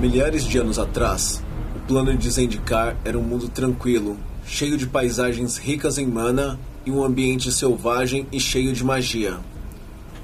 [0.00, 1.42] milhares de anos atrás,
[1.76, 6.90] o plano de Zendikar era um mundo tranquilo, cheio de paisagens ricas em mana e
[6.90, 9.38] um ambiente selvagem e cheio de magia.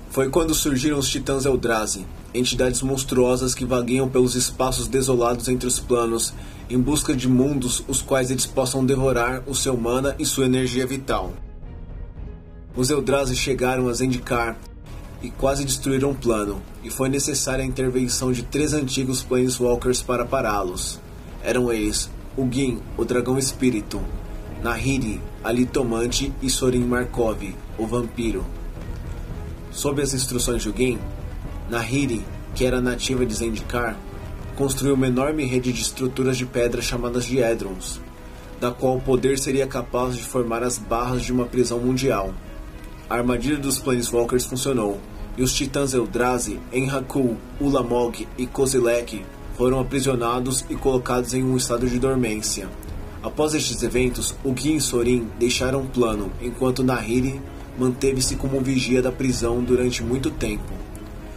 [0.08, 5.78] Foi quando surgiram os Titãs Eldrazi, entidades monstruosas que vagueiam pelos espaços desolados entre os
[5.78, 6.32] planos,
[6.70, 10.86] em busca de mundos os quais eles possam devorar o seu mana e sua energia
[10.86, 11.34] vital.
[12.74, 14.56] Os Eldrazi chegaram a Zendikar
[15.26, 20.24] e quase destruíram o plano, e foi necessária a intervenção de três antigos Planeswalkers para
[20.24, 21.00] pará-los.
[21.42, 22.08] Eram eles
[22.38, 24.00] Ugin, o Dragão Espírito,
[24.62, 27.42] Nahiri, a Litomante e Sorin Markov,
[27.76, 28.46] o Vampiro.
[29.72, 31.00] Sob as instruções de Ugin,
[31.68, 33.98] Nahiri, que era nativa de Zendikar,
[34.54, 38.00] construiu uma enorme rede de estruturas de pedra chamadas de Edrons,
[38.60, 42.32] da qual o poder seria capaz de formar as barras de uma prisão mundial.
[43.10, 45.00] A armadilha dos Planeswalkers funcionou,
[45.36, 49.24] e os titãs Eldrazi, Enraku, Ulamog e Kozilek
[49.56, 52.68] foram aprisionados e colocados em um estado de dormência.
[53.22, 57.40] Após estes eventos, Ugin e Sorin deixaram o plano, enquanto Nahiri
[57.78, 60.72] manteve-se como vigia da prisão durante muito tempo.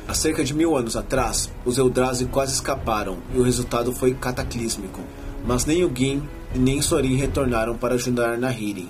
[0.08, 5.02] Há cerca de mil anos atrás, os Eldrazi quase escaparam e o resultado foi cataclísmico,
[5.46, 6.22] mas nem Ugin
[6.54, 8.90] e nem Sorin retornaram para ajudar Nahiri.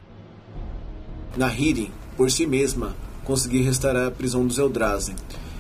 [1.38, 2.96] Nahiri por si mesma,
[3.30, 5.14] conseguir restaurar a prisão dos Eldrazi.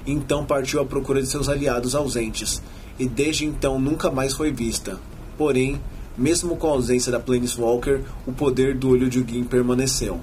[0.07, 2.63] Então partiu à procura de seus aliados ausentes,
[2.97, 4.99] e desde então nunca mais foi vista.
[5.37, 5.79] Porém,
[6.17, 10.19] mesmo com a ausência da Planeswalker, o poder do Olho de Ugin permaneceu.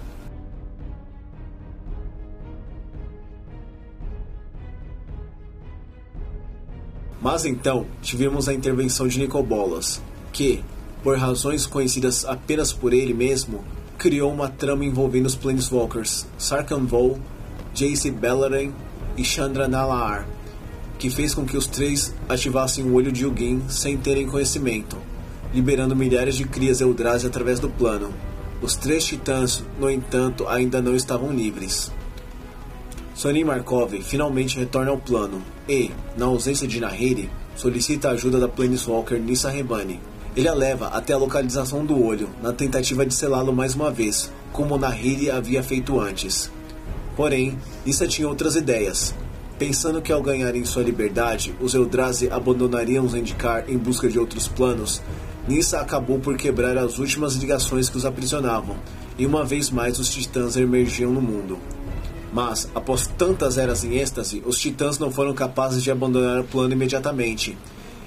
[7.22, 10.02] Mas então tivemos a intervenção de Nicobolas,
[10.32, 10.64] que,
[11.00, 13.62] por razões conhecidas apenas por ele mesmo,
[13.96, 17.20] criou uma trama envolvendo os Planeswalkers Sarkhan Vol,
[17.76, 18.72] Jace Beleren
[19.18, 20.26] e Chandra Nalaar,
[20.98, 24.96] que fez com que os três ativassem o olho de Ugin sem terem conhecimento,
[25.52, 28.14] liberando milhares de crias Eldrazi através do plano.
[28.62, 31.92] Os três titãs, no entanto, ainda não estavam livres.
[33.14, 38.48] Sorin Markov finalmente retorna ao plano e, na ausência de Nahiri, solicita a ajuda da
[38.48, 40.00] Planeswalker Nissa Rebani,
[40.34, 44.32] ele a leva até a localização do olho, na tentativa de selá-lo mais uma vez,
[44.50, 46.50] como Nahiri havia feito antes.
[47.16, 49.14] Porém, Issa tinha outras ideias.
[49.58, 55.00] Pensando que ao ganharem sua liberdade, os Eldrazi abandonariam Zendikar em busca de outros planos,
[55.48, 58.76] Nissa acabou por quebrar as últimas ligações que os aprisionavam,
[59.18, 61.58] e uma vez mais os titãs emergiam no mundo.
[62.32, 66.74] Mas, após tantas eras em êxtase, os titãs não foram capazes de abandonar o plano
[66.74, 67.56] imediatamente.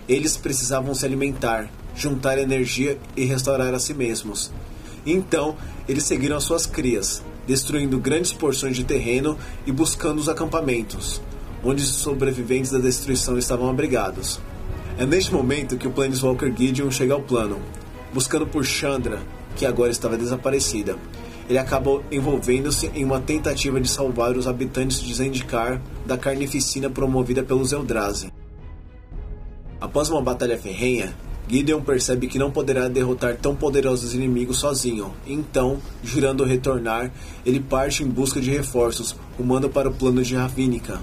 [0.08, 4.52] Eles precisavam se alimentar, juntar energia e restaurar a si mesmos.
[5.04, 5.56] Então,
[5.88, 11.20] eles seguiram as suas crias, destruindo grandes porções de terreno e buscando os acampamentos,
[11.64, 14.40] onde os sobreviventes da destruição estavam abrigados.
[15.00, 17.58] É neste momento que o Planeswalker Gideon chega ao plano,
[18.14, 19.24] buscando por Chandra,
[19.56, 20.96] que agora estava desaparecida.
[21.50, 27.42] Ele acaba envolvendo-se em uma tentativa de salvar os habitantes de Zendikar da carnificina promovida
[27.42, 28.32] pelos Eldrazi.
[29.82, 31.16] Após uma batalha ferrenha,
[31.50, 37.12] Gideon percebe que não poderá derrotar tão poderosos inimigos sozinho, então, jurando retornar,
[37.44, 41.02] ele parte em busca de reforços, rumando para o plano de Ravínica.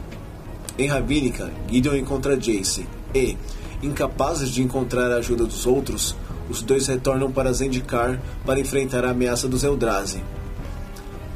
[0.79, 3.37] Em Ravínica, Gideon encontra Jace e,
[3.83, 6.15] incapazes de encontrar a ajuda dos outros,
[6.49, 10.23] os dois retornam para Zendikar para enfrentar a ameaça dos Eldrazi.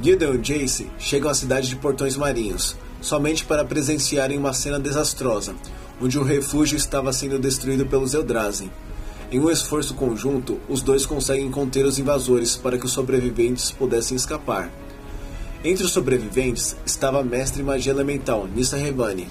[0.00, 5.53] Gideon e Jace chegam à cidade de Portões Marinhos, somente para presenciarem uma cena desastrosa,
[6.00, 8.71] onde o refúgio estava sendo destruído pelos Eldrazi.
[9.32, 14.16] Em um esforço conjunto, os dois conseguem conter os invasores para que os sobreviventes pudessem
[14.16, 14.68] escapar.
[15.62, 19.28] Entre os sobreviventes estava a mestre magia elemental, Nissa Revani.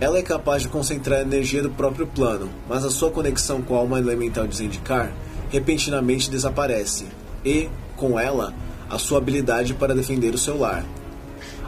[0.00, 3.74] Ela é capaz de concentrar a energia do próprio plano, mas a sua conexão com
[3.74, 5.14] a alma elemental de Zendikar
[5.50, 7.04] repentinamente desaparece,
[7.44, 8.54] e, com ela,
[8.88, 10.86] a sua habilidade para defender o seu lar.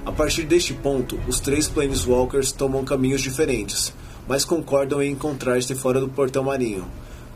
[0.05, 3.93] A partir deste ponto, os três Planeswalkers tomam caminhos diferentes,
[4.27, 6.85] mas concordam em encontrar-se fora do portão marinho,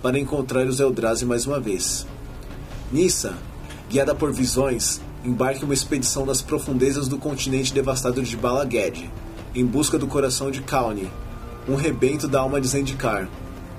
[0.02, 2.06] para encontrar os Eldrazi mais uma vez.
[2.90, 3.34] Nissa,
[3.88, 9.10] guiada por visões, embarca em uma expedição das profundezas do continente devastado de Balaged,
[9.54, 11.10] em busca do coração de Kauni,
[11.69, 13.28] um rebento da alma de Zendikar.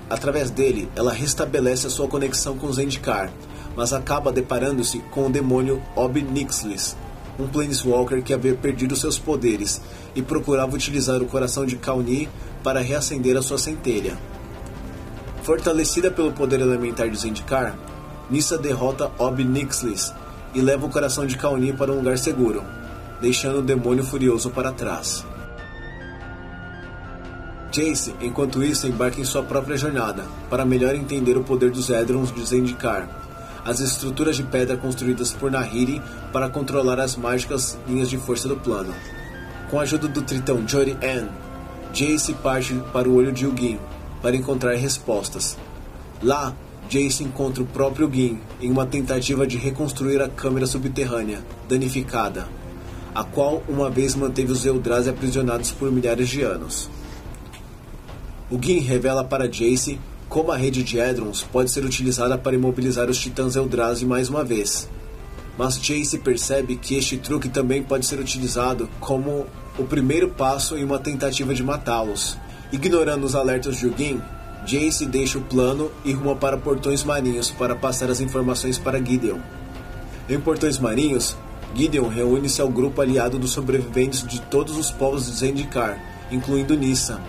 [0.10, 3.32] Através dele, ela restabelece a sua conexão com Zendikar,
[3.76, 6.96] mas acaba deparando-se com o demônio Ob Nixilis,
[7.40, 9.82] um Planeswalker que havia perdido seus poderes
[10.16, 12.30] e procurava utilizar o coração de Kauni
[12.64, 14.18] para reacender a sua centelha.
[15.44, 17.76] Fortalecida pelo poder elementar de Zendikar,
[18.30, 20.14] Nissa derrota Ob Nixilis
[20.54, 22.64] e leva o coração de Kauni para um lugar seguro,
[23.20, 25.26] deixando o demônio furioso para trás.
[27.72, 32.34] Jace, enquanto isso, embarca em sua própria jornada, para melhor entender o poder dos Edrons
[32.34, 33.08] de Zendikar,
[33.66, 38.58] as estruturas de pedra construídas por Nahiri para controlar as mágicas linhas de força do
[38.58, 38.94] plano.
[39.70, 41.28] Com a ajuda do tritão Jory Ann,
[41.94, 43.80] Jace parte para o olho de Ugin
[44.22, 45.58] para encontrar respostas.
[46.22, 46.56] Lá,
[46.90, 52.48] Jace encontra o próprio Gin em uma tentativa de reconstruir a câmara subterrânea, danificada,
[53.16, 56.90] a qual uma vez manteve os Eldrazi aprisionados por milhares de anos.
[58.50, 60.00] O Gin revela para Jace
[60.32, 64.46] como a rede de Edrons pode ser utilizada para imobilizar os Titãs Eldrazi mais uma
[64.46, 64.90] vez.
[65.58, 69.46] Mas Jace percebe que este truque também pode ser utilizado como
[69.78, 72.38] o primeiro passo em uma tentativa de matá-los.
[72.72, 74.22] Ignorando os alertas de Ugin,
[74.66, 79.40] Jace deixa o plano e ruma para Portões Marinhos para passar as informações para Gideon.
[80.30, 81.36] Em Portões Marinhos,
[81.76, 86.02] Gideon reúne-se ao grupo aliado dos sobreviventes de todos os povos de Zendikar,
[86.32, 87.20] incluindo Nissa.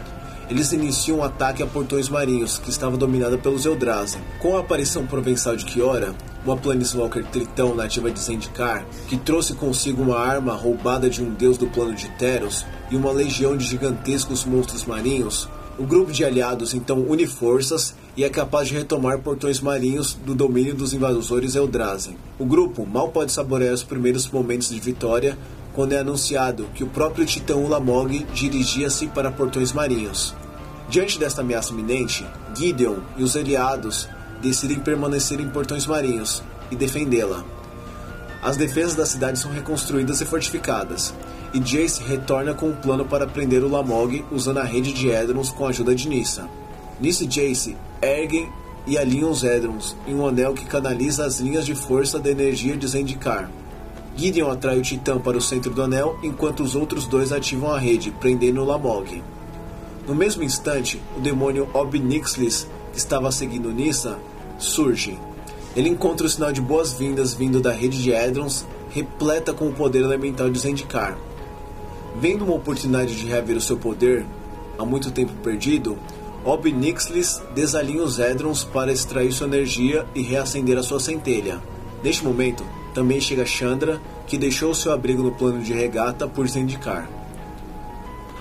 [0.53, 4.19] Eles iniciam um ataque a Portões Marinhos, que estava dominada pelos Eldrazi.
[4.39, 6.15] Com a aparição provençal de Kiora,
[6.45, 11.57] uma Planeswalker Tritão nativa de Zendikar, que trouxe consigo uma arma roubada de um deus
[11.57, 16.75] do plano de Teros e uma legião de gigantescos monstros marinhos, o grupo de aliados
[16.75, 22.15] então une forças e é capaz de retomar portões marinhos do domínio dos invasores Eldrazi.
[22.39, 25.39] O grupo mal pode saborear os primeiros momentos de vitória
[25.73, 30.42] quando é anunciado que o próprio titã Ulamog dirigia-se para portões marinhos.
[30.93, 32.23] Diante desta ameaça iminente,
[32.55, 34.07] Gideon e os aliados
[34.43, 37.43] decidem permanecer em portões marinhos e defendê-la.
[38.43, 41.15] As defesas da cidade são reconstruídas e fortificadas,
[41.55, 45.49] e Jace retorna com um plano para prender o Lamog usando a rede de Edrons
[45.49, 46.47] com a ajuda de Nissa.
[47.01, 48.53] Nissa e Jace erguem
[48.87, 52.77] e alinham os Edrons em um anel que canaliza as linhas de força da energia
[52.77, 53.51] de Zendikar.
[54.15, 57.79] Gideon atrai o Titã para o centro do anel, enquanto os outros dois ativam a
[57.79, 59.23] rede, prendendo o Lamog.
[60.07, 64.19] No mesmo instante, o demônio Obnixlis, que estava seguindo Nissa,
[64.59, 65.19] surge.
[65.77, 70.03] Ele encontra o sinal de boas-vindas vindo da rede de Edrons, repleta com o poder
[70.03, 71.17] elemental de Zendikar.
[72.17, 74.27] Vendo uma oportunidade de reaver o seu poder,
[74.79, 75.97] há muito tempo perdido,
[76.45, 81.63] Obnixlis desalinha os Edrons para extrair sua energia e reacender a sua centelha.
[82.03, 87.09] Neste momento, também chega Chandra, que deixou seu abrigo no plano de regata por Zendikar.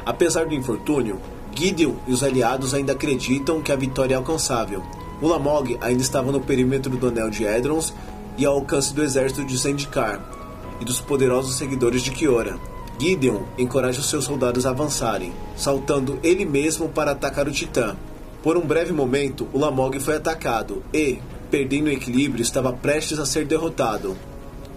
[0.04, 1.20] Apesar do infortúnio,
[1.54, 4.84] Gideon e os aliados ainda acreditam que a vitória é alcançável.
[5.22, 7.94] O Lamog ainda estava no perímetro do Anel de Edrons
[8.38, 10.20] e ao alcance do exército de Zendikar
[10.80, 12.58] e dos poderosos seguidores de Kiora.
[12.98, 17.96] Gideon encoraja os seus soldados a avançarem, saltando ele mesmo para atacar o Titã.
[18.44, 21.20] Por um breve momento, o Lamog foi atacado e,
[21.50, 24.18] perdendo o equilíbrio, estava prestes a ser derrotado.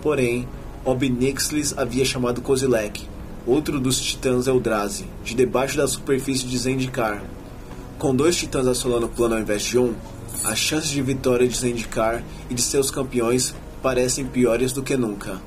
[0.03, 0.47] Porém,
[0.85, 3.09] Obnixlis havia chamado Kozilek,
[3.47, 7.23] outro dos titãs Eldrazi, de debaixo da superfície de Zendikar.
[7.99, 9.95] Com dois titãs assolando o plano ao invés de um,
[10.45, 15.41] as chances de vitória de Zendikar e de seus campeões parecem piores do que nunca.